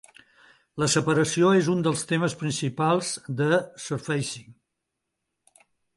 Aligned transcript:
La 0.83 0.85
separació 0.93 1.51
és 1.57 1.69
un 1.73 1.83
dels 1.87 2.05
temes 2.13 2.35
principals 2.41 3.11
de 3.43 3.51
'Surfacing'. 3.85 4.61